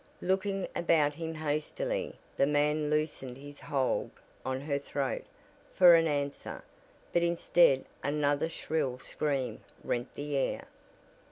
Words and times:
Looking 0.23 0.67
about 0.75 1.13
him 1.13 1.35
hastily 1.35 2.15
the 2.35 2.47
man 2.47 2.89
loosed 2.89 3.19
his 3.21 3.59
hold 3.59 4.09
on 4.43 4.61
her 4.61 4.79
throat 4.79 5.23
for 5.73 5.93
an 5.93 6.07
answer, 6.07 6.63
but 7.13 7.21
instead 7.21 7.85
another 8.03 8.49
shrill 8.49 8.97
scream 8.97 9.59
rent 9.83 10.07
the 10.15 10.35
air. 10.35 10.65